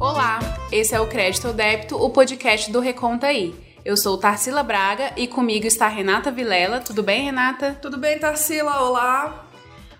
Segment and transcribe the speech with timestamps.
[0.00, 0.40] Olá,
[0.72, 3.54] esse é o Crédito ou Débito, o podcast do Reconta aí.
[3.84, 6.80] Eu sou Tarsila Braga e comigo está Renata Vilela.
[6.80, 7.78] Tudo bem, Renata?
[7.80, 8.82] Tudo bem, Tarsila?
[8.82, 9.46] Olá!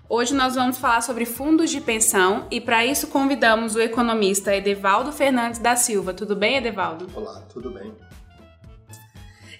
[0.09, 5.13] Hoje nós vamos falar sobre fundos de pensão e para isso convidamos o economista Edevaldo
[5.13, 6.13] Fernandes da Silva.
[6.13, 7.07] Tudo bem, Edevaldo?
[7.15, 7.93] Olá, tudo bem.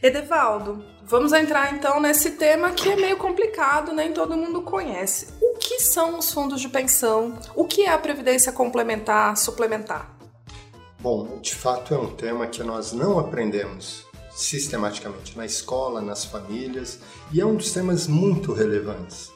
[0.04, 5.34] Edevaldo, vamos entrar então nesse tema que é meio complicado, nem todo mundo conhece.
[5.42, 7.40] O que são os fundos de pensão?
[7.56, 10.15] O que é a previdência complementar, suplementar?
[11.06, 16.98] Bom, de fato é um tema que nós não aprendemos sistematicamente na escola, nas famílias,
[17.32, 19.32] e é um dos temas muito relevantes.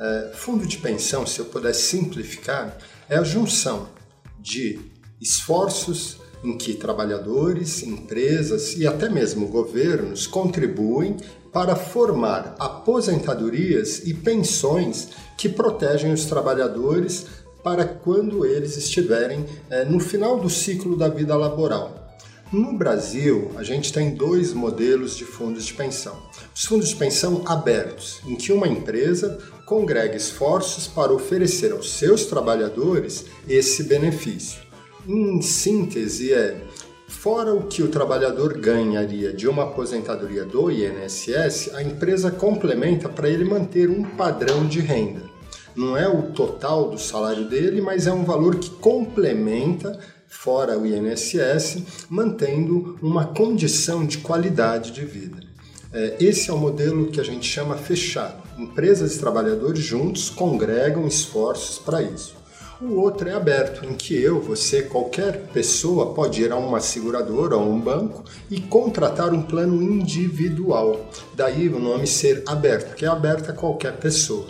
[0.00, 2.76] É, fundo de pensão, se eu pudesse simplificar,
[3.08, 3.86] é a junção
[4.36, 4.80] de
[5.20, 11.18] esforços em que trabalhadores, empresas e até mesmo governos contribuem
[11.52, 17.26] para formar aposentadorias e pensões que protegem os trabalhadores
[17.62, 22.02] para quando eles estiverem é, no final do ciclo da vida laboral.
[22.52, 26.16] No Brasil, a gente tem dois modelos de fundos de pensão.
[26.54, 32.26] Os fundos de pensão abertos, em que uma empresa congrega esforços para oferecer aos seus
[32.26, 34.60] trabalhadores esse benefício.
[35.08, 36.60] Em síntese, é
[37.22, 43.28] Fora o que o trabalhador ganharia de uma aposentadoria do INSS, a empresa complementa para
[43.28, 45.31] ele manter um padrão de renda.
[45.74, 50.86] Não é o total do salário dele, mas é um valor que complementa, fora o
[50.86, 55.40] INSS, mantendo uma condição de qualidade de vida.
[55.92, 58.42] É, esse é o modelo que a gente chama fechado.
[58.58, 62.34] Empresas e trabalhadores juntos congregam esforços para isso.
[62.80, 67.56] O outro é aberto, em que eu, você, qualquer pessoa pode ir a uma seguradora
[67.56, 71.08] ou um banco e contratar um plano individual.
[71.34, 74.46] Daí o nome ser aberto, que é aberto a qualquer pessoa.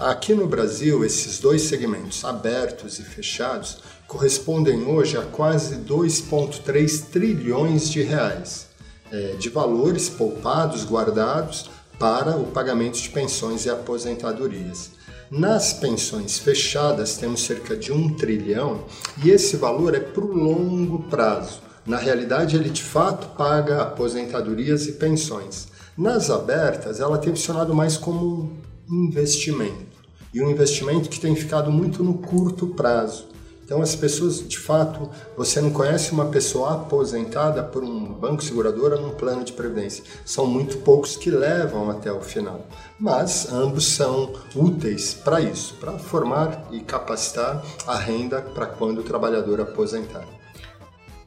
[0.00, 7.90] Aqui no Brasil, esses dois segmentos, abertos e fechados, correspondem hoje a quase 2,3 trilhões
[7.90, 8.68] de reais
[9.10, 14.92] é, de valores poupados, guardados para o pagamento de pensões e aposentadorias.
[15.32, 18.84] Nas pensões fechadas temos cerca de um trilhão
[19.24, 21.60] e esse valor é para o longo prazo.
[21.84, 25.66] Na realidade, ele de fato paga aposentadorias e pensões.
[25.96, 28.52] Nas abertas, ela tem funcionado mais como
[28.88, 29.87] um investimento
[30.32, 33.28] e um investimento que tem ficado muito no curto prazo.
[33.68, 38.96] Então, as pessoas, de fato, você não conhece uma pessoa aposentada por um banco seguradora
[38.96, 40.02] num plano de previdência.
[40.24, 42.66] São muito poucos que levam até o final.
[42.98, 49.04] Mas ambos são úteis para isso, para formar e capacitar a renda para quando o
[49.04, 50.24] trabalhador aposentar.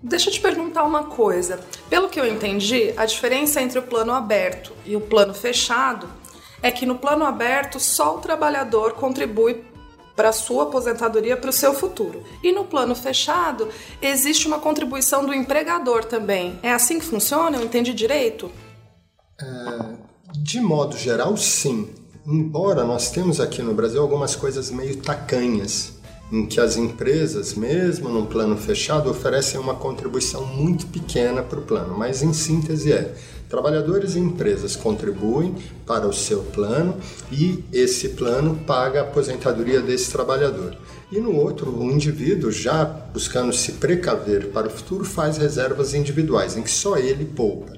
[0.02, 1.60] Deixa eu te perguntar uma coisa.
[1.92, 6.10] Pelo que eu entendi, a diferença entre o plano aberto e o plano fechado
[6.62, 9.64] é que no plano aberto só o trabalhador contribui
[10.16, 12.24] para a sua aposentadoria, para o seu futuro.
[12.44, 13.70] E no plano fechado,
[14.02, 16.60] existe uma contribuição do empregador também.
[16.62, 17.58] É assim que funciona?
[17.58, 18.52] Eu entendi direito?
[19.42, 19.80] É,
[20.34, 21.90] de modo geral, sim.
[22.26, 25.94] Embora nós temos aqui no Brasil algumas coisas meio tacanhas,
[26.32, 31.64] em que as empresas, mesmo num plano fechado, oferecem uma contribuição muito pequena para o
[31.64, 33.16] plano, mas em síntese é
[33.52, 35.54] Trabalhadores e empresas contribuem
[35.86, 36.98] para o seu plano
[37.30, 40.78] e esse plano paga a aposentadoria desse trabalhador.
[41.12, 46.56] E no outro, o indivíduo, já buscando se precaver para o futuro, faz reservas individuais,
[46.56, 47.74] em que só ele poupa.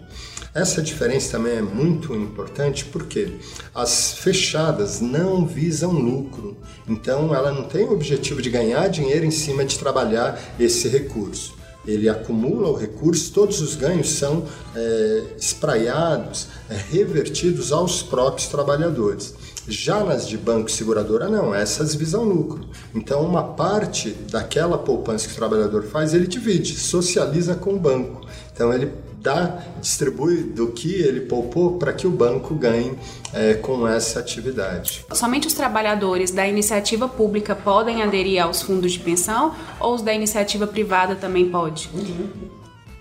[0.53, 3.39] Essa diferença também é muito importante porque
[3.73, 6.55] as fechadas não visam lucro,
[6.87, 11.62] então ela não tem o objetivo de ganhar dinheiro em cima de trabalhar esse recurso
[11.85, 14.45] ele acumula o recurso, todos os ganhos são
[14.75, 19.33] é, espraiados, é, revertidos aos próprios trabalhadores.
[19.67, 22.65] Já nas de banco e seguradora, não, essas visam lucro.
[22.93, 28.27] Então, uma parte daquela poupança que o trabalhador faz, ele divide, socializa com o banco.
[28.53, 28.91] Então, ele
[29.23, 32.93] dá, distribui do que ele poupou para que o banco ganhe
[33.33, 35.05] é, com essa atividade.
[35.13, 40.13] Somente os trabalhadores da iniciativa pública podem aderir aos fundos de pensão ou os da
[40.13, 41.89] iniciativa privada também pode?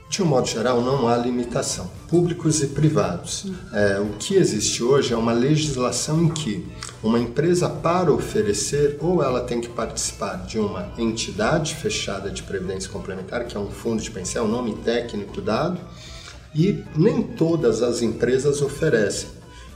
[0.09, 3.47] De um modo geral, não há limitação, públicos e privados.
[3.73, 6.67] É, o que existe hoje é uma legislação em que
[7.03, 12.91] uma empresa, para oferecer, ou ela tem que participar de uma entidade fechada de previdência
[12.91, 15.81] complementar, que é um fundo de pensão, nome técnico dado,
[16.55, 19.29] e nem todas as empresas oferecem.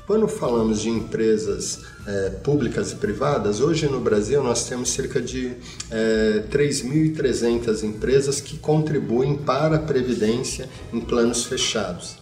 [0.06, 5.52] Quando falamos de empresas é, públicas e privadas, hoje no Brasil nós temos cerca de
[5.90, 12.19] é, 3.300 empresas que contribuem para a Previdência em planos fechados.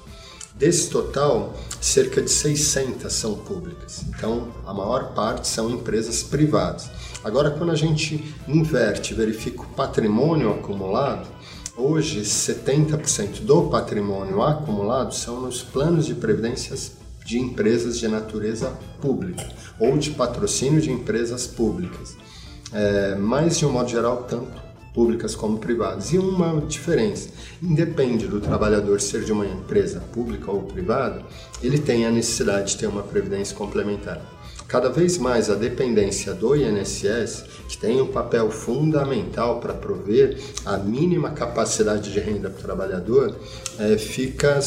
[0.54, 4.04] Desse total, cerca de 600 são públicas.
[4.08, 6.88] Então, a maior parte são empresas privadas.
[7.24, 11.28] Agora, quando a gente inverte, verifica o patrimônio acumulado,
[11.76, 16.92] hoje 70% do patrimônio acumulado são nos planos de previdências
[17.24, 19.48] de empresas de natureza pública
[19.78, 22.16] ou de patrocínio de empresas públicas.
[22.72, 26.12] É, mas, de um modo geral, tanto públicas como privadas.
[26.12, 27.28] E uma diferença:
[27.62, 31.22] independe do trabalhador ser de uma empresa pública ou privada,
[31.62, 34.33] ele tem a necessidade de ter uma previdência complementar.
[34.66, 40.76] Cada vez mais a dependência do INSS, que tem um papel fundamental para prover a
[40.76, 43.36] mínima capacidade de renda para o trabalhador,
[43.78, 44.60] é, fica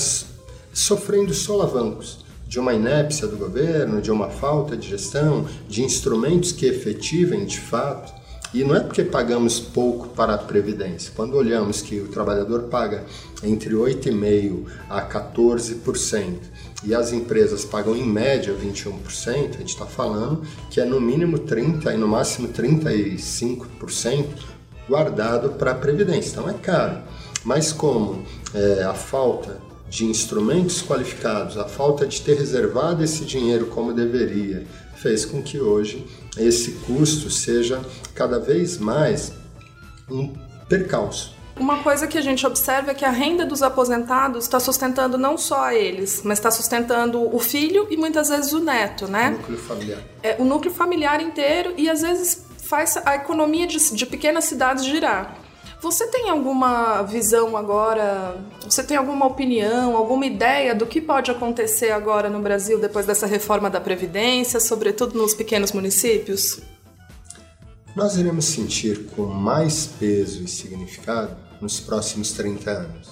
[0.71, 6.65] sofrendo solavancos de uma inépcia do governo, de uma falta de gestão, de instrumentos que
[6.65, 8.13] efetivem de fato
[8.53, 11.11] e não é porque pagamos pouco para a Previdência.
[11.15, 13.03] Quando olhamos que o trabalhador paga
[13.43, 16.37] entre 8,5% a 14%
[16.87, 18.95] e as empresas pagam em média 21%,
[19.27, 20.41] a gente está falando
[20.71, 24.25] que é no mínimo 30% e no máximo 35%
[24.87, 26.31] guardado para a Previdência.
[26.31, 27.01] Então é caro.
[27.43, 28.23] Mas como
[28.53, 34.65] é, a falta de instrumentos qualificados, a falta de ter reservado esse dinheiro como deveria,
[34.95, 36.05] fez com que hoje
[36.37, 37.81] esse custo seja
[38.15, 39.33] cada vez mais
[40.09, 40.33] um
[40.69, 41.36] percalço.
[41.59, 45.37] Uma coisa que a gente observa é que a renda dos aposentados está sustentando não
[45.37, 49.29] só a eles, mas está sustentando o filho e muitas vezes o neto, né?
[49.29, 49.99] O núcleo familiar.
[50.21, 54.85] É, o núcleo familiar inteiro e às vezes faz a economia de, de pequenas cidades
[54.85, 55.37] girar.
[55.81, 58.35] Você tem alguma visão agora?
[58.63, 63.27] Você tem alguma opinião, alguma ideia do que pode acontecer agora no Brasil depois dessa
[63.27, 66.61] reforma da Previdência, sobretudo nos pequenos municípios?
[67.95, 73.09] Nós iremos sentir com mais peso e significado nos próximos 30 anos.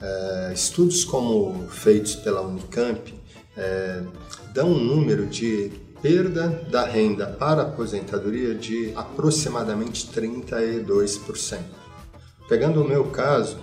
[0.00, 3.14] É, estudos como feitos pela Unicamp
[3.56, 4.02] é,
[4.54, 5.70] dão um número de
[6.00, 11.58] perda da renda para aposentadoria de aproximadamente 32%.
[12.48, 13.58] Pegando o meu caso,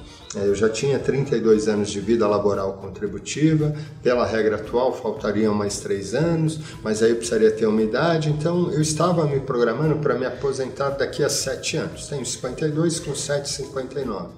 [0.46, 6.14] eu já tinha 32 anos de vida laboral contributiva, pela regra atual faltariam mais 3
[6.16, 10.26] anos, mas aí eu precisaria ter uma idade, então eu estava me programando para me
[10.26, 12.08] aposentar daqui a 7 anos.
[12.08, 14.30] Tenho 52 com 7, 59.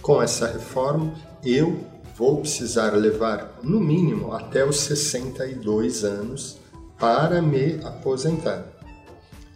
[0.00, 1.12] Com essa reforma,
[1.44, 1.84] eu
[2.16, 6.58] vou precisar levar no mínimo até os 62 anos
[6.98, 8.64] para me aposentar.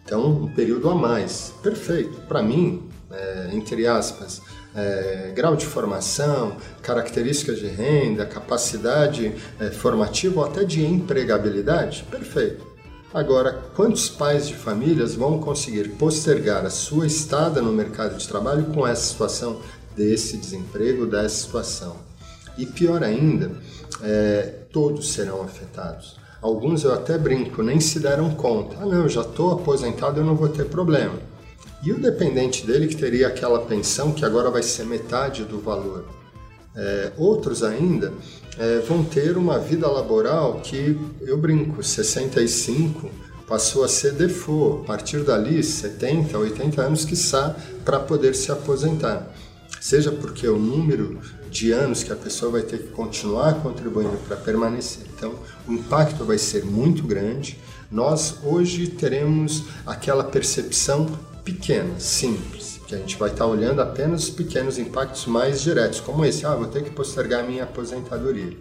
[0.05, 1.53] Então, um período a mais.
[1.61, 2.21] Perfeito.
[2.27, 4.41] Para mim, é, entre aspas,
[4.75, 12.65] é, grau de formação, características de renda, capacidade é, formativa ou até de empregabilidade, perfeito.
[13.13, 18.65] Agora, quantos pais de famílias vão conseguir postergar a sua estada no mercado de trabalho
[18.65, 19.59] com essa situação
[19.95, 21.97] desse desemprego, dessa situação?
[22.57, 23.51] E pior ainda,
[24.01, 26.17] é, todos serão afetados.
[26.41, 28.77] Alguns eu até brinco, nem se deram conta.
[28.81, 31.32] Ah, não, eu já estou aposentado, eu não vou ter problema
[31.83, 36.05] e o dependente dele, que teria aquela pensão que agora vai ser metade do valor.
[36.75, 38.13] É, outros ainda
[38.57, 43.09] é, vão ter uma vida laboral que, eu brinco, 65
[43.47, 48.51] passou a ser default, a partir dali 70, 80 anos que está para poder se
[48.51, 49.31] aposentar.
[49.81, 51.19] Seja porque o número
[51.51, 55.03] de anos que a pessoa vai ter que continuar contribuindo para permanecer.
[55.15, 55.33] Então,
[55.67, 57.59] o impacto vai ser muito grande.
[57.91, 61.07] Nós hoje teremos aquela percepção
[61.43, 66.25] pequena, simples, que a gente vai estar olhando apenas os pequenos impactos mais diretos, como
[66.25, 68.57] esse, ah, vou ter que postergar minha aposentadoria.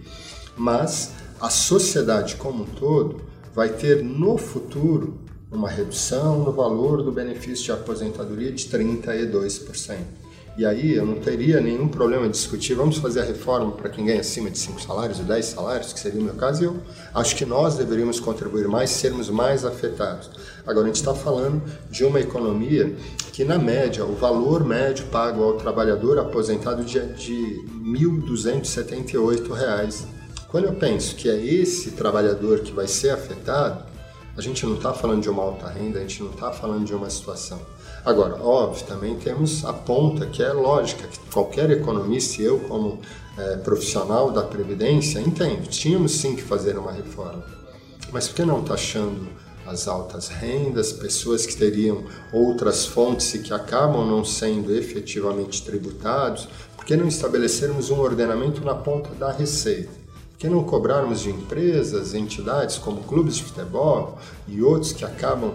[0.57, 3.23] Mas a sociedade como um todo
[3.55, 5.21] vai ter no futuro
[5.51, 10.22] uma redução no valor do benefício de aposentadoria de 32%.
[10.57, 14.05] E aí eu não teria nenhum problema de discutir, vamos fazer a reforma para quem
[14.05, 16.77] ganha acima de 5 salários e 10 salários, que seria o meu caso, e eu
[17.15, 20.31] acho que nós deveríamos contribuir mais, sermos mais afetados.
[20.67, 22.95] Agora a gente está falando de uma economia
[23.33, 30.05] que, na média, o valor médio pago ao trabalhador aposentado de, de R$ 1.278.
[30.49, 33.87] Quando eu penso que é esse trabalhador que vai ser afetado,
[34.37, 36.95] a gente não está falando de uma alta renda, a gente não está falando de
[36.95, 37.59] uma situação
[38.05, 42.99] Agora, óbvio, também temos a ponta que é lógica, que qualquer economista, eu como
[43.39, 47.45] é, profissional da Previdência, entendo, tínhamos sim que fazer uma reforma.
[48.13, 49.29] Mas por que não taxando
[49.65, 56.49] as altas rendas, pessoas que teriam outras fontes e que acabam não sendo efetivamente tributados?
[56.77, 60.03] Por que não estabelecermos um ordenamento na ponta da receita?
[60.37, 64.19] Que não cobrarmos de empresas, entidades como clubes de futebol
[64.49, 65.55] e outros que acabam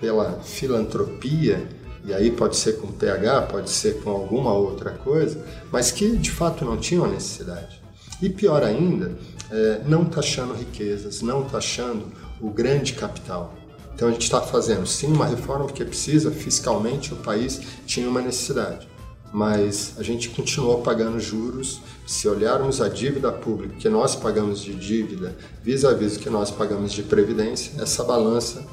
[0.00, 1.68] pela filantropia,
[2.04, 6.30] e aí pode ser com pH, pode ser com alguma outra coisa, mas que de
[6.30, 7.82] fato não tinham necessidade.
[8.22, 9.18] E pior ainda,
[9.50, 12.06] é, não taxando riquezas, não taxando
[12.40, 13.54] o grande capital.
[13.94, 18.20] Então a gente está fazendo sim uma reforma porque precisa, fiscalmente o país tinha uma
[18.20, 18.86] necessidade.
[19.32, 21.80] Mas a gente continuou pagando juros.
[22.06, 27.02] Se olharmos a dívida pública que nós pagamos de dívida vis-à-vis que nós pagamos de
[27.02, 28.64] previdência, essa balança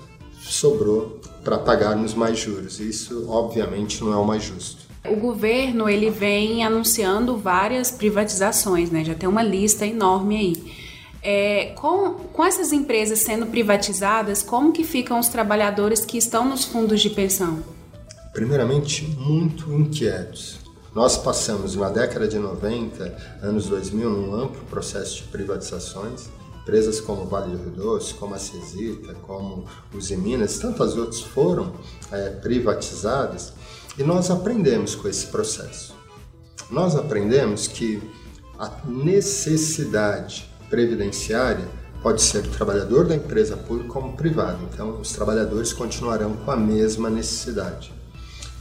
[0.53, 2.79] sobrou para pagarmos mais juros.
[2.79, 4.83] Isso, obviamente, não é o mais justo.
[5.09, 9.03] O governo ele vem anunciando várias privatizações, né?
[9.03, 10.73] Já tem uma lista enorme aí.
[11.21, 16.65] É, com, com essas empresas sendo privatizadas, como que ficam os trabalhadores que estão nos
[16.65, 17.63] fundos de pensão?
[18.33, 20.59] Primeiramente, muito inquietos.
[20.93, 26.29] Nós passamos na década de 90, anos 2000, num amplo processo de privatizações.
[26.63, 31.73] Empresas como Vale do Rio Doce, como a Cesita, como os Minas, tantas outras foram
[32.09, 33.53] é, privatizadas
[33.97, 35.93] e nós aprendemos com esse processo.
[36.71, 38.01] Nós aprendemos que
[38.57, 41.67] a necessidade previdenciária
[42.01, 44.59] pode ser do trabalhador da empresa pública como privado.
[44.71, 47.93] Então, os trabalhadores continuarão com a mesma necessidade.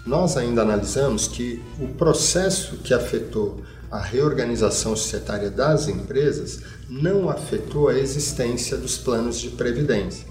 [0.05, 7.89] Nós ainda analisamos que o processo que afetou a reorganização societária das empresas não afetou
[7.89, 10.27] a existência dos planos de previdência.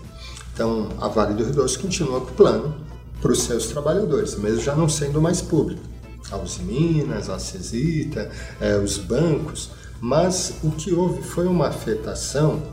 [0.53, 2.75] Então, a Vale do Rio Doce continua com o plano
[3.21, 5.81] para os seus trabalhadores, mesmo já não sendo mais público.
[6.29, 9.69] A Minas, a Cesita, eh, os bancos
[10.01, 12.63] mas o que houve foi uma afetação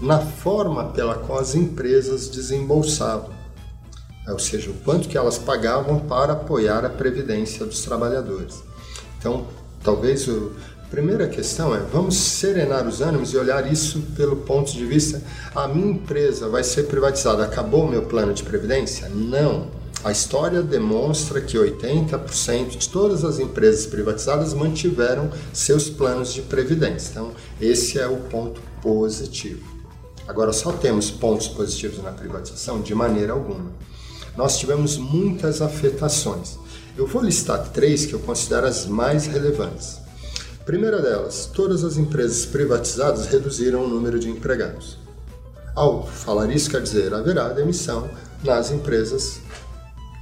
[0.00, 3.30] na forma pela qual as empresas desembolsavam,
[4.26, 8.62] ou seja, o quanto que elas pagavam para apoiar a previdência dos trabalhadores.
[9.18, 9.46] Então,
[9.82, 14.84] talvez a primeira questão é, vamos serenar os ânimos e olhar isso pelo ponto de
[14.84, 15.22] vista,
[15.54, 19.08] a minha empresa vai ser privatizada, acabou o meu plano de previdência?
[19.08, 19.78] Não.
[20.04, 27.10] A história demonstra que 80% de todas as empresas privatizadas mantiveram seus planos de previdência.
[27.10, 29.78] Então, esse é o ponto positivo.
[30.28, 32.80] Agora, só temos pontos positivos na privatização?
[32.80, 33.72] De maneira alguma.
[34.36, 36.58] Nós tivemos muitas afetações.
[36.98, 40.00] Eu vou listar três que eu considero as mais relevantes.
[40.66, 44.98] primeira delas, todas as empresas privatizadas reduziram o número de empregados.
[45.76, 48.10] Ao falar isso, quer dizer, haverá demissão
[48.42, 49.38] nas empresas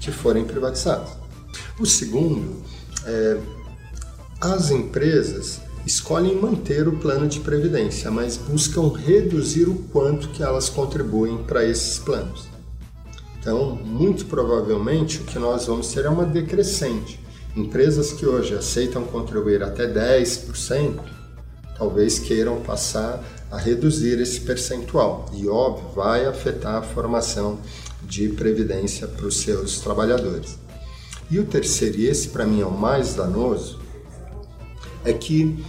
[0.03, 1.09] que forem privatizadas.
[1.81, 2.63] O segundo
[3.07, 3.41] é
[4.39, 10.69] as empresas escolhem manter o plano de previdência, mas buscam reduzir o quanto que elas
[10.69, 12.55] contribuem para esses planos.
[13.47, 17.21] Então, muito provavelmente o que nós vamos ter é uma decrescente.
[17.55, 20.99] Empresas que hoje aceitam contribuir até 10%,
[21.79, 25.31] talvez queiram passar a reduzir esse percentual.
[25.33, 27.61] E óbvio, vai afetar a formação
[28.03, 30.59] de previdência para os seus trabalhadores.
[31.31, 33.79] E o terceiro, e esse para mim é o mais danoso,
[35.05, 35.65] é que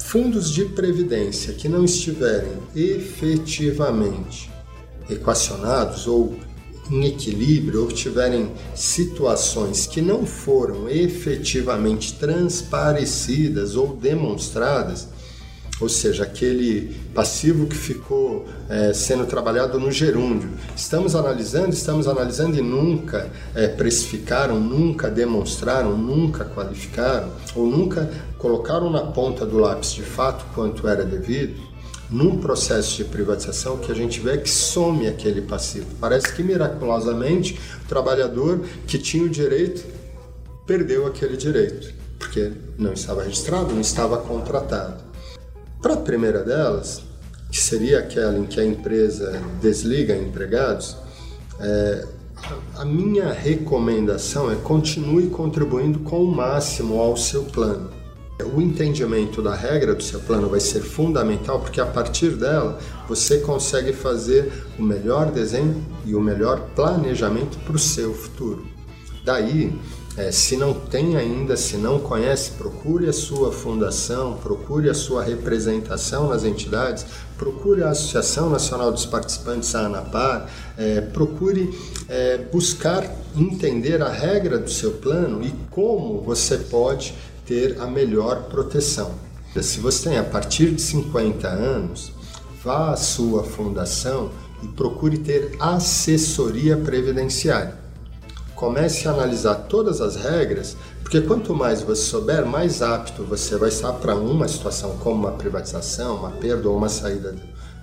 [0.00, 4.50] fundos de previdência que não estiverem efetivamente
[5.08, 6.38] equacionados ou
[6.90, 15.08] em equilíbrio ou tiverem situações que não foram efetivamente transparecidas ou demonstradas,
[15.80, 20.50] ou seja, aquele passivo que ficou é, sendo trabalhado no gerúndio.
[20.76, 28.88] Estamos analisando, estamos analisando e nunca é, precificaram, nunca demonstraram, nunca qualificaram, ou nunca colocaram
[28.88, 31.73] na ponta do lápis de fato quanto era devido.
[32.10, 35.86] Num processo de privatização, que a gente vê que some aquele passivo.
[36.00, 39.84] Parece que miraculosamente o trabalhador que tinha o direito
[40.66, 45.02] perdeu aquele direito, porque não estava registrado, não estava contratado.
[45.80, 47.02] Para a primeira delas,
[47.50, 50.96] que seria aquela em que a empresa desliga empregados,
[51.60, 52.04] é,
[52.76, 57.90] a minha recomendação é continue contribuindo com o máximo ao seu plano.
[58.42, 63.38] O entendimento da regra do seu plano vai ser fundamental porque a partir dela você
[63.38, 68.66] consegue fazer o melhor desenho e o melhor planejamento para o seu futuro.
[69.24, 69.72] Daí,
[70.16, 75.22] é, se não tem ainda, se não conhece, procure a sua fundação, procure a sua
[75.22, 77.06] representação nas entidades,
[77.38, 81.76] procure a Associação Nacional dos Participantes, a ANAPAR, é, procure
[82.08, 87.14] é, buscar entender a regra do seu plano e como você pode
[87.46, 89.12] ter a melhor proteção.
[89.60, 92.12] Se você tem a partir de 50 anos,
[92.62, 94.30] vá à sua fundação
[94.62, 97.84] e procure ter assessoria previdenciária
[98.54, 103.68] comece a analisar todas as regras, porque quanto mais você souber, mais apto você vai
[103.68, 107.34] estar para uma situação como uma privatização, uma perda ou uma saída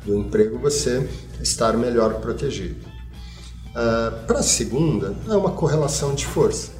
[0.04, 1.08] do, emprego, você
[1.40, 2.84] estar melhor protegido.
[3.70, 6.72] Uh, para a segunda, é uma correlação de força.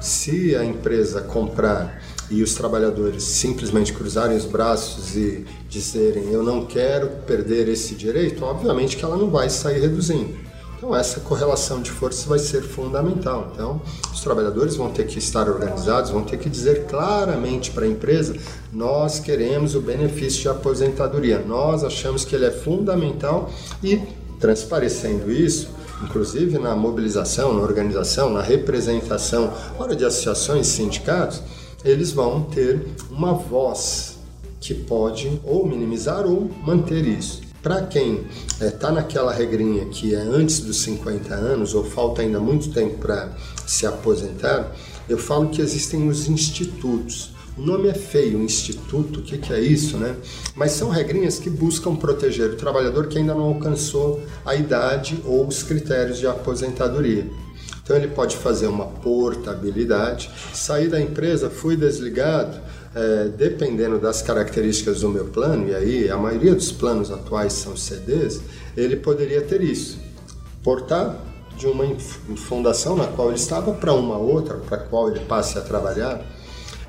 [0.00, 6.64] Se a empresa comprar e os trabalhadores simplesmente cruzarem os braços e dizerem eu não
[6.64, 10.34] quero perder esse direito, obviamente que ela não vai sair reduzindo
[10.78, 13.50] Então, essa correlação de forças vai ser fundamental.
[13.52, 17.88] Então, os trabalhadores vão ter que estar organizados, vão ter que dizer claramente para a
[17.88, 18.34] empresa:
[18.72, 23.50] nós queremos o benefício de aposentadoria, nós achamos que ele é fundamental
[23.84, 24.00] e,
[24.40, 25.68] transparecendo isso,
[26.02, 31.42] inclusive na mobilização, na organização, na representação, hora de associações, sindicatos,
[31.84, 34.18] eles vão ter uma voz
[34.60, 37.40] que pode ou minimizar ou manter isso.
[37.62, 42.22] Para quem está é, tá naquela regrinha que é antes dos 50 anos ou falta
[42.22, 43.36] ainda muito tempo para
[43.66, 44.74] se aposentar,
[45.08, 47.30] eu falo que existem os institutos.
[47.56, 50.16] O nome é feio, instituto, o que, que é isso, né?
[50.56, 55.46] Mas são regrinhas que buscam proteger o trabalhador que ainda não alcançou a idade ou
[55.46, 57.28] os critérios de aposentadoria.
[57.82, 62.60] Então ele pode fazer uma portabilidade, sair da empresa, fui desligado,
[62.94, 67.76] é, dependendo das características do meu plano, e aí a maioria dos planos atuais são
[67.76, 68.40] CDs,
[68.76, 69.98] ele poderia ter isso.
[70.62, 71.18] Portar
[71.56, 71.84] de uma
[72.36, 76.24] fundação na qual ele estava para uma outra, para a qual ele passe a trabalhar.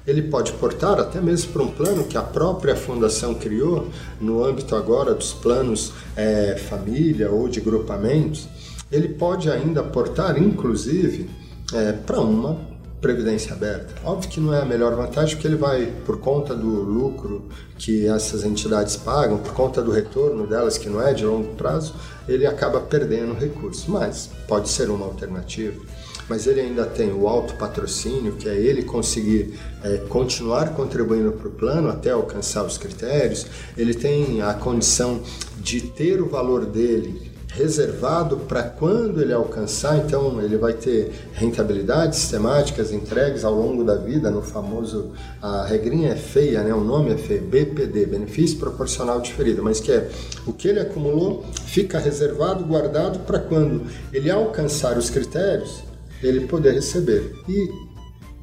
[0.06, 3.88] Ele pode portar até mesmo para um plano que a própria fundação criou,
[4.20, 8.48] no âmbito agora dos planos é, família ou de grupamentos.
[8.94, 11.28] Ele pode ainda portar, inclusive,
[11.74, 12.72] é, para uma
[13.02, 13.92] previdência aberta.
[14.06, 17.46] Óbvio que não é a melhor vantagem, porque ele vai, por conta do lucro
[17.76, 21.96] que essas entidades pagam, por conta do retorno delas, que não é de longo prazo,
[22.28, 23.88] ele acaba perdendo recursos.
[23.88, 25.82] Mas pode ser uma alternativa.
[26.30, 31.48] Mas ele ainda tem o alto patrocínio, que é ele conseguir é, continuar contribuindo para
[31.48, 33.48] o plano até alcançar os critérios.
[33.76, 35.20] Ele tem a condição
[35.58, 42.18] de ter o valor dele reservado para quando ele alcançar, então ele vai ter rentabilidades
[42.20, 46.74] sistemáticas entregues ao longo da vida, no famoso, a regrinha é feia, né?
[46.74, 50.10] o nome é feio, BPD, Benefício Proporcional Diferido, mas que é
[50.48, 55.84] o que ele acumulou fica reservado, guardado para quando ele alcançar os critérios,
[56.24, 57.36] ele poder receber.
[57.48, 57.70] E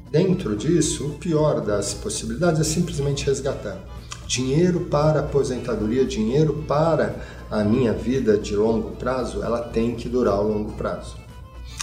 [0.09, 3.90] dentro disso, o pior das possibilidades é simplesmente resgatar
[4.31, 7.17] dinheiro para aposentadoria, dinheiro para
[7.49, 11.17] a minha vida de longo prazo, ela tem que durar ao longo prazo.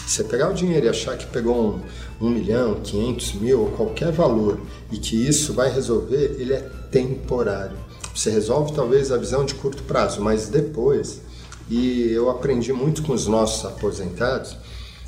[0.06, 4.10] Você pegar o dinheiro e achar que pegou um, um milhão, quinhentos mil ou qualquer
[4.10, 4.58] valor
[4.90, 7.76] e que isso vai resolver, ele é temporário.
[8.14, 11.20] Você resolve talvez a visão de curto prazo, mas depois,
[11.68, 14.56] e eu aprendi muito com os nossos aposentados,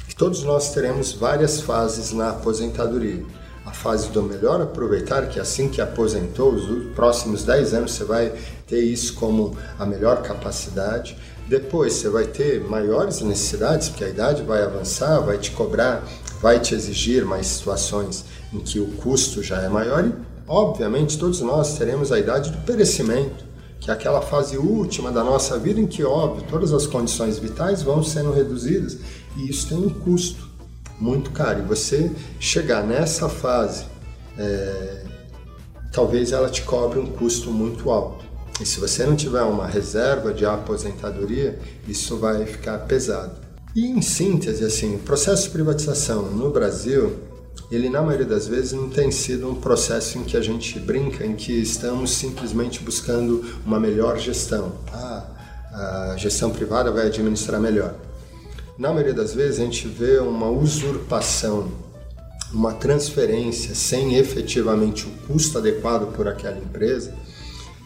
[0.07, 3.25] que todos nós teremos várias fases na aposentadoria
[3.65, 8.33] a fase do melhor aproveitar, que assim que aposentou, os próximos 10 anos você vai
[8.67, 11.17] ter isso como a melhor capacidade.
[11.47, 16.03] Depois você vai ter maiores necessidades, porque a idade vai avançar, vai te cobrar,
[16.41, 20.15] vai te exigir mais situações em que o custo já é maior e,
[20.47, 23.45] obviamente, todos nós teremos a idade do perecimento,
[23.79, 27.83] que é aquela fase última da nossa vida em que, óbvio, todas as condições vitais
[27.83, 28.99] vão sendo reduzidas
[29.37, 30.50] e isso tem um custo
[31.01, 31.61] muito caro.
[31.61, 33.87] E você chegar nessa fase,
[34.39, 35.05] é,
[35.93, 38.25] talvez ela te cobre um custo muito alto.
[38.61, 41.59] E se você não tiver uma reserva de aposentadoria,
[41.89, 43.41] isso vai ficar pesado.
[43.75, 47.17] E em síntese, assim, o processo de privatização no Brasil,
[47.71, 51.25] ele na maioria das vezes não tem sido um processo em que a gente brinca,
[51.25, 54.73] em que estamos simplesmente buscando uma melhor gestão.
[54.93, 55.25] Ah,
[56.13, 57.95] a gestão privada vai administrar melhor
[58.81, 61.71] na maioria das vezes a gente vê uma usurpação,
[62.51, 67.15] uma transferência sem efetivamente o custo adequado por aquela empresa.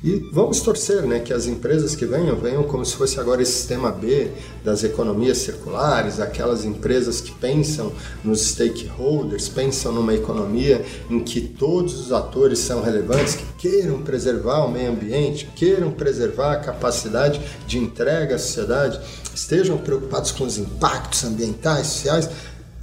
[0.04, 3.52] E vamos torcer né, que as empresas que venham, venham como se fosse agora esse
[3.52, 4.30] sistema B
[4.62, 7.90] das economias circulares, aquelas empresas que pensam
[8.22, 14.66] nos stakeholders, pensam numa economia em que todos os atores são relevantes, que queiram preservar
[14.66, 19.00] o meio ambiente, queiram preservar a capacidade de entrega à sociedade
[19.34, 22.28] estejam preocupados com os impactos ambientais, sociais,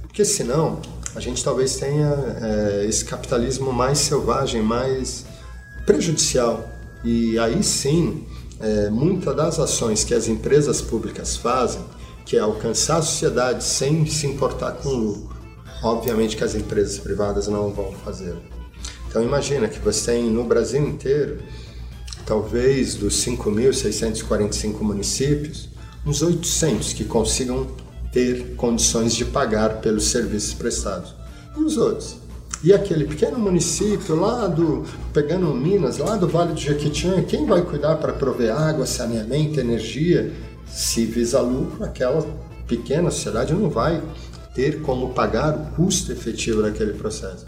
[0.02, 0.80] porque senão
[1.14, 5.24] a gente talvez tenha é, esse capitalismo mais selvagem, mais
[5.86, 6.81] prejudicial.
[7.04, 8.24] E aí sim,
[8.60, 11.82] é, muitas das ações que as empresas públicas fazem,
[12.24, 15.36] que é alcançar a sociedade sem se importar com o lucro,
[15.82, 18.36] obviamente que as empresas privadas não vão fazer.
[19.08, 21.42] Então imagina que você tem no Brasil inteiro,
[22.24, 25.68] talvez dos 5.645 municípios,
[26.06, 27.66] uns 800 que consigam
[28.12, 31.14] ter condições de pagar pelos serviços prestados.
[31.56, 32.16] E os outros?
[32.64, 37.62] E aquele pequeno município lá do, pegando Minas, lá do Vale do Jequitinhonha, quem vai
[37.62, 40.32] cuidar para prover água, saneamento, energia?
[40.66, 42.24] Se visa lucro, aquela
[42.68, 44.00] pequena sociedade não vai
[44.54, 47.46] ter como pagar o custo efetivo daquele processo.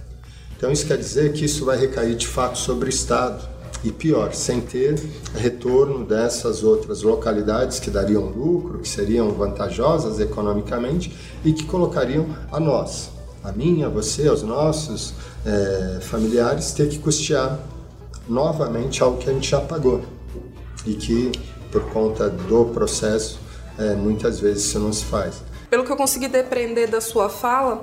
[0.57, 4.33] Então isso quer dizer que isso vai recair de fato sobre o Estado, E pior,
[4.33, 4.99] sem ter
[5.35, 12.59] retorno dessas outras localidades que dariam lucro, que seriam vantajosas economicamente e que colocariam a
[12.59, 13.11] nós,
[13.45, 15.13] a minha, a você, aos nossos
[15.45, 17.59] é, familiares, ter que custear
[18.27, 20.03] novamente algo que a gente já pagou
[20.87, 21.31] e que,
[21.71, 23.39] por conta do processo,
[23.79, 25.43] é, muitas vezes isso não se faz.
[25.69, 27.83] Pelo que eu consegui depreender da sua fala,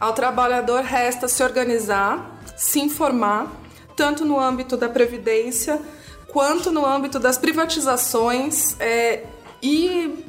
[0.00, 3.52] ao trabalhador resta se organizar, se informar,
[3.94, 5.78] tanto no âmbito da previdência
[6.28, 9.24] quanto no âmbito das privatizações é,
[9.62, 10.24] e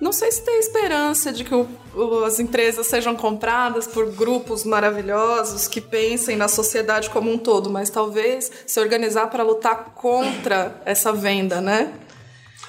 [0.00, 4.64] não sei se tem esperança de que o, o, as empresas sejam compradas por grupos
[4.64, 10.80] maravilhosos que pensem na sociedade como um todo, mas talvez se organizar para lutar contra
[10.84, 11.92] essa venda, né?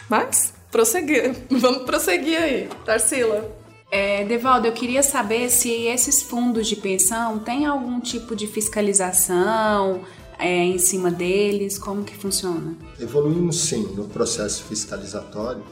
[0.10, 3.66] Mas prosseguir, vamos prosseguir aí, Tarsila.
[3.92, 10.02] É, Devaldo, eu queria saber se esses fundos de pensão têm algum tipo de fiscalização
[10.38, 12.76] é, em cima deles, como que funciona?
[13.00, 15.64] Evoluímos sim no processo fiscalizatório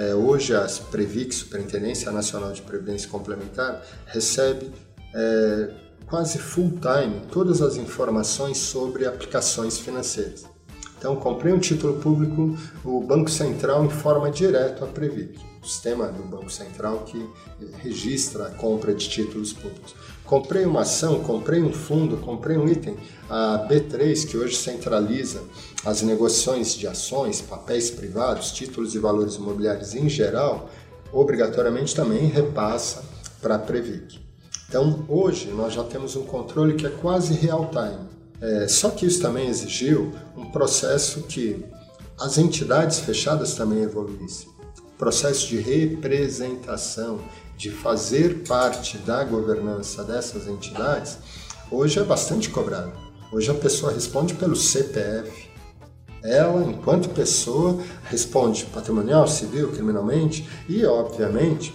[0.00, 4.72] é, hoje, a Previc, Superintendência Nacional de Previdência Complementar, recebe
[5.14, 5.74] é,
[6.06, 10.46] quase full time todas as informações sobre aplicações financeiras.
[10.98, 16.22] Então, comprei um título público, o Banco Central informa direto a Previc, o sistema do
[16.22, 17.28] Banco Central que
[17.82, 19.94] registra a compra de títulos públicos.
[20.30, 22.96] Comprei uma ação, comprei um fundo, comprei um item,
[23.28, 25.42] a B3, que hoje centraliza
[25.84, 30.70] as negociações de ações, papéis privados, títulos e valores imobiliários em geral,
[31.12, 33.02] obrigatoriamente também repassa
[33.42, 34.20] para a Previc.
[34.68, 38.08] Então, hoje nós já temos um controle que é quase real time
[38.40, 41.64] é, só que isso também exigiu um processo que
[42.20, 44.48] as entidades fechadas também evoluíssem.
[44.96, 47.18] Processo de representação,
[47.60, 51.18] de fazer parte da governança dessas entidades,
[51.70, 52.90] hoje é bastante cobrado.
[53.30, 55.50] Hoje a pessoa responde pelo CPF.
[56.22, 61.74] Ela, enquanto pessoa, responde patrimonial, civil, criminalmente e, obviamente,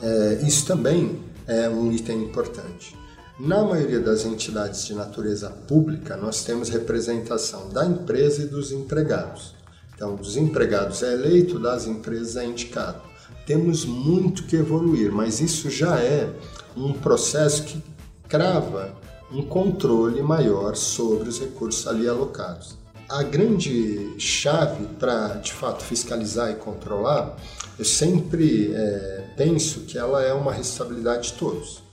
[0.00, 2.96] é, isso também é um item importante.
[3.38, 9.54] Na maioria das entidades de natureza pública, nós temos representação da empresa e dos empregados.
[9.94, 13.13] Então, dos empregados é eleito, das empresas é indicado.
[13.46, 16.30] Temos muito que evoluir, mas isso já é
[16.76, 17.82] um processo que
[18.28, 18.94] crava
[19.30, 22.76] um controle maior sobre os recursos ali alocados.
[23.08, 27.36] A grande chave para, de fato, fiscalizar e controlar,
[27.78, 31.83] eu sempre é, penso que ela é uma responsabilidade de todos.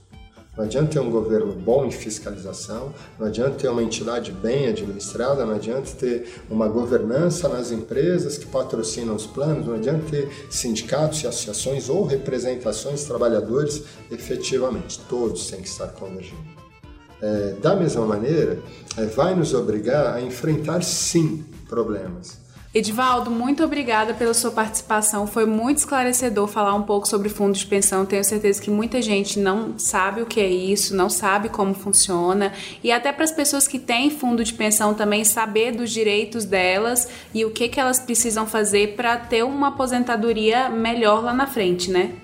[0.56, 5.46] Não adianta ter um governo bom em fiscalização, não adianta ter uma entidade bem administrada,
[5.46, 11.22] não adianta ter uma governança nas empresas que patrocinam os planos, não adianta ter sindicatos
[11.22, 15.00] e associações ou representações de trabalhadores efetivamente.
[15.08, 16.42] Todos têm que estar convergindo.
[17.22, 18.58] É, da mesma maneira,
[18.98, 22.41] é, vai nos obrigar a enfrentar sim problemas
[22.74, 25.26] Edivaldo, muito obrigada pela sua participação.
[25.26, 28.06] Foi muito esclarecedor falar um pouco sobre fundos de pensão.
[28.06, 32.50] Tenho certeza que muita gente não sabe o que é isso, não sabe como funciona.
[32.82, 37.08] E até para as pessoas que têm fundo de pensão também saber dos direitos delas
[37.34, 41.90] e o que, que elas precisam fazer para ter uma aposentadoria melhor lá na frente,
[41.90, 42.14] né?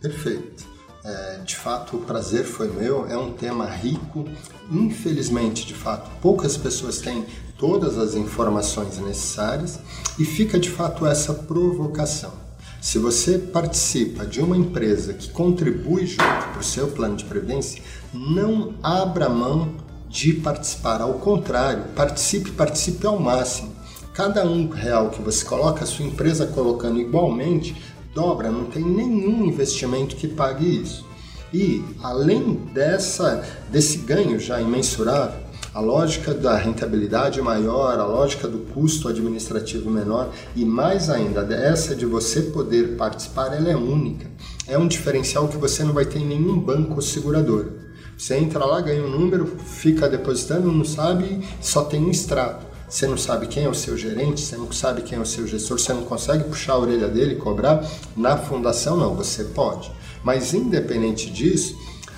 [0.00, 0.64] Perfeito.
[1.04, 3.06] É, de fato, o prazer foi meu.
[3.08, 4.24] É um tema rico.
[4.72, 7.24] Infelizmente, de fato, poucas pessoas têm
[7.58, 9.78] todas as informações necessárias
[10.18, 12.32] e fica de fato essa provocação.
[12.80, 17.82] Se você participa de uma empresa que contribui junto para o seu plano de previdência,
[18.12, 19.72] não abra mão
[20.08, 21.00] de participar.
[21.00, 23.72] Ao contrário, participe, participe ao máximo.
[24.12, 27.74] Cada um real que você coloca, a sua empresa colocando igualmente,
[28.14, 31.06] dobra, não tem nenhum investimento que pague isso.
[31.54, 35.40] E além dessa, desse ganho já imensurável,
[35.74, 41.96] a lógica da rentabilidade maior, a lógica do custo administrativo menor e mais ainda essa
[41.96, 44.30] de você poder participar, ela é única.
[44.68, 47.82] É um diferencial que você não vai ter em nenhum banco ou seguradora.
[48.16, 52.64] Você entra lá, ganha um número, fica depositando, não sabe, só tem um extrato.
[52.88, 55.44] Você não sabe quem é o seu gerente, você não sabe quem é o seu
[55.44, 57.84] gestor, você não consegue puxar a orelha dele e cobrar.
[58.16, 59.90] Na fundação, não, você pode.
[60.22, 61.76] Mas independente disso,